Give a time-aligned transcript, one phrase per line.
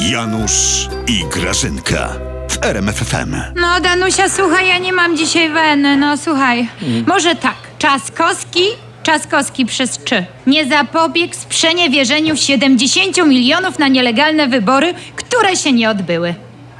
[0.00, 2.08] Janusz i Grażynka
[2.50, 3.36] w RMFFM.
[3.56, 5.96] No, Danusia, słuchaj, ja nie mam dzisiaj weny.
[5.96, 6.68] No, słuchaj.
[7.06, 7.54] Może tak.
[7.78, 8.64] Czaskowski,
[9.02, 10.24] Czaskowski przez czy.
[10.46, 16.34] Nie zapobiegł sprzeniewierzeniu 70 milionów na nielegalne wybory, które się nie odbyły.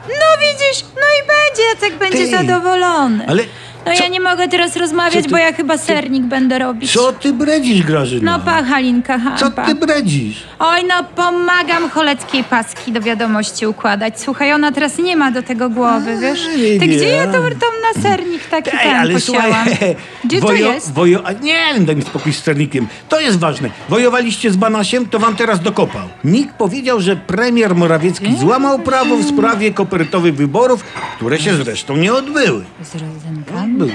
[0.08, 3.24] No widzisz, no i będzie, Jacek będzie Ty, zadowolony.
[3.29, 3.42] ale
[3.86, 6.92] No co- ja nie mogę teraz rozmawiać, ty- bo ja chyba sernik będę robić.
[6.92, 8.38] Co ty bredzisz, Grażyna?
[8.38, 9.66] No pa, Halinka, Co hampa.
[9.66, 10.36] ty bredzisz?
[10.58, 14.20] Oj, no pomagam Choleckiej paski do wiadomości układać.
[14.20, 16.40] Słuchaj, ona teraz nie ma do tego głowy, wiesz?
[16.80, 17.32] Ty gdzie ja wiem.
[17.32, 19.68] tą, tą na sernik taki Ej, ten ale słuchaj, posiałam?
[20.24, 20.92] Gdzie to wojo- jest?
[20.92, 22.87] Wojo, a nie daj mi spokój z sternikiem.
[23.09, 23.70] To jest ważne.
[23.88, 26.09] Wojowaliście z Banasiem, to wam teraz dokopał.
[26.24, 30.84] Nikt powiedział, że premier Morawiecki złamał prawo w sprawie kopertowych wyborów,
[31.16, 32.64] które się zresztą nie odbyły.
[32.82, 33.88] Z rodzynkami, Był.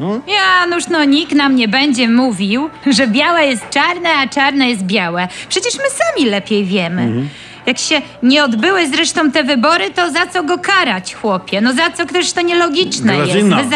[0.00, 0.20] No.
[0.26, 5.28] Janusz, no nikt nam nie będzie mówił, że białe jest czarne, a czarne jest białe.
[5.48, 7.02] Przecież my sami lepiej wiemy.
[7.02, 7.28] Mhm.
[7.66, 11.60] Jak się nie odbyły zresztą te wybory, to za co go karać, chłopie?
[11.60, 13.58] No za co też to nielogiczne Grażyna.
[13.60, 13.70] jest?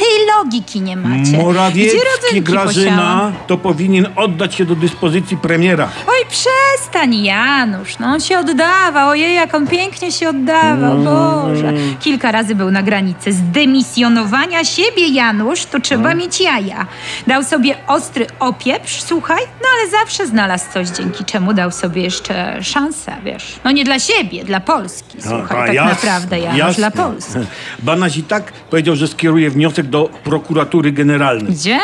[0.00, 1.38] Krzty logiki nie macie.
[1.38, 2.66] Morawiecki, rodzynki posiałam?
[2.66, 5.88] Grażyna, to powinien oddać się do dyspozycji premiera.
[6.06, 7.98] Oj, przestań, Janusz.
[7.98, 9.08] No, on się oddawał.
[9.08, 10.98] Ojej, jak on pięknie się oddawał.
[10.98, 11.72] Boże.
[12.00, 15.64] Kilka razy był na granicy zdemisjonowania siebie, Janusz.
[15.64, 16.86] To trzeba mieć jaja.
[17.26, 22.62] Dał sobie ostry opieprz, słuchaj, no ale zawsze znalazł coś, dzięki czemu dał sobie jeszcze
[22.62, 23.60] szansę, wiesz.
[23.64, 25.58] No nie dla siebie, dla Polski, słuchaj.
[25.62, 26.90] A, tak jasne, naprawdę, Janusz, jasne.
[26.90, 27.38] dla Polski.
[27.82, 31.52] Banaś i tak powiedział, że skieruje wniosek do prokuratury generalnej.
[31.52, 31.78] Gdzie?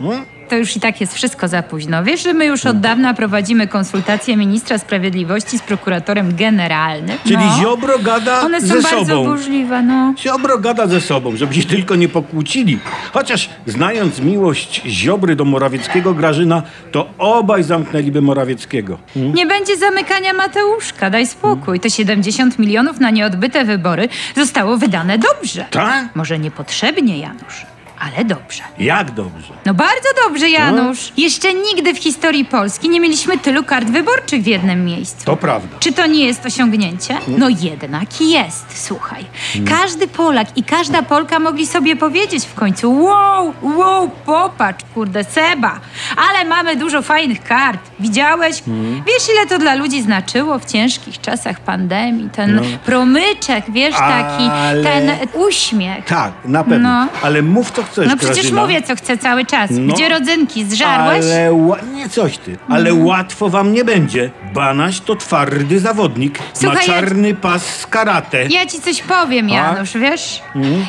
[0.00, 0.10] No?
[0.50, 2.04] To już i tak jest wszystko za późno.
[2.04, 7.18] Wiesz, że my już od dawna prowadzimy konsultacje ministra sprawiedliwości z prokuratorem generalnym.
[7.24, 7.58] Czyli no.
[7.60, 9.24] Ziobro gada One są ze bardzo sobą.
[9.24, 10.14] burzliwe, no.
[10.18, 12.78] Ziobro gada ze sobą, żeby się tylko nie pokłócili.
[13.12, 16.62] Chociaż znając miłość Ziobry do Morawieckiego Grażyna,
[16.92, 18.98] to obaj zamknęliby Morawieckiego.
[19.16, 21.80] Nie będzie zamykania Mateuszka, daj spokój.
[21.80, 25.64] To 70 milionów na nieodbyte wybory zostało wydane dobrze.
[25.70, 26.08] Tak?
[26.14, 27.66] Może niepotrzebnie, Janusz,
[28.00, 28.62] ale dobrze.
[28.78, 29.52] Jak dobrze.
[29.66, 31.12] No bardzo dobrze, Janusz.
[31.16, 35.24] Jeszcze nigdy w historii Polski nie mieliśmy tylu kart wyborczych w jednym miejscu.
[35.24, 35.76] To prawda.
[35.80, 37.18] Czy to nie jest osiągnięcie?
[37.28, 39.24] No jednak jest, słuchaj.
[39.68, 45.80] Każdy Polak i każda Polka mogli sobie powiedzieć w końcu wow, wow, popatrz, kurde, Seba,
[46.16, 47.89] ale mamy dużo fajnych kart.
[48.00, 48.62] Widziałeś?
[49.06, 52.28] Wiesz, ile to dla ludzi znaczyło w ciężkich czasach pandemii?
[52.32, 56.04] Ten promyczek, wiesz, taki, Ale- ten uśmiech.
[56.04, 56.88] Tak, na pewno.
[56.88, 57.08] No.
[57.22, 58.60] Ale mów co chcesz, No przecież Grażyna.
[58.62, 59.70] mówię, co chcę cały czas.
[59.72, 59.94] No.
[59.94, 60.64] Gdzie rodzynki?
[60.64, 61.24] Zżarłeś?
[61.24, 61.50] Ale
[61.94, 64.30] nie coś ty, ale łatwo wam nie będzie.
[64.54, 66.38] Banaś to twardy zawodnik.
[66.54, 68.46] Słuchaj, Ma ja- czarny pas z karate.
[68.50, 69.50] Ja ci coś powiem, A?
[69.54, 70.42] Janusz, wiesz?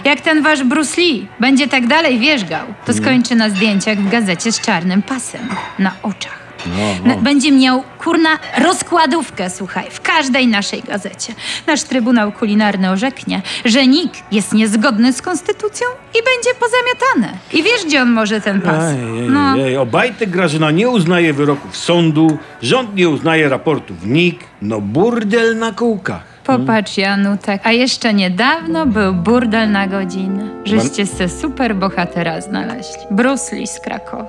[0.06, 4.52] Jak ten wasz Bruce Lee będzie tak dalej wierzgał, to skończy na zdjęciach w gazecie
[4.52, 5.42] z czarnym pasem
[5.80, 6.42] na oczach.
[7.06, 11.34] No, N- Będzie miał, kurna, rozkładówkę, słuchaj, w każdej naszej gazecie.
[11.68, 17.38] Nasz Trybunał Kulinarny orzeknie, że NIK jest niezgodny z konstytucją i będzie pozamiatane.
[17.54, 18.84] I wiesz, gdzie on może ten pas?
[18.84, 19.58] Ej, ej, No.
[19.58, 25.72] ej, Obajtek Grażyna nie uznaje wyroków sądu, rząd nie uznaje raportów NIK, no burdel na
[25.72, 26.24] kółkach.
[26.44, 27.62] Popatrz, Janu, tak.
[27.64, 30.50] A jeszcze niedawno był burdel na godzinę.
[30.66, 33.02] Żeście se super bohatera znaleźli.
[33.12, 34.28] Bruce Lee z Krakowa.